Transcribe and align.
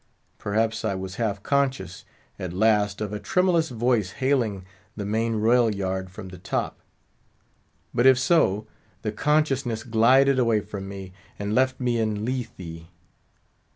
Perhaps 0.39 0.83
I 0.83 0.95
was 0.95 1.17
half 1.17 1.43
conscious 1.43 2.05
at 2.39 2.53
last 2.53 3.01
of 3.01 3.13
a 3.13 3.19
tremulous 3.19 3.69
voice 3.69 4.13
hailing 4.13 4.65
the 4.95 5.05
main 5.05 5.35
royal 5.35 5.71
yard 5.75 6.09
from 6.09 6.29
the 6.29 6.39
top. 6.39 6.79
But 7.93 8.07
if 8.07 8.17
so, 8.17 8.65
the 9.03 9.11
consciousness 9.11 9.83
glided 9.83 10.39
away 10.39 10.61
from 10.61 10.87
me, 10.89 11.13
and 11.37 11.53
left 11.53 11.79
me 11.79 11.99
in 11.99 12.25
Lethe. 12.25 12.87